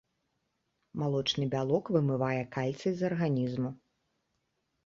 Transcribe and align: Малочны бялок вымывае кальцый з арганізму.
Малочны 1.01 1.43
бялок 1.53 1.85
вымывае 1.97 2.41
кальцый 2.57 2.91
з 3.03 3.07
арганізму. 3.11 3.69